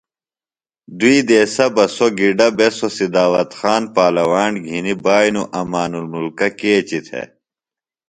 [0.97, 7.03] دوئی دیسہ بہ سوۡ گِڈہ بےۡ سو سِداوت خان پالواݨ گِھنیۡ بائنوۡ امان المُلکہ کیچیۡ
[7.07, 7.27] تھےۡ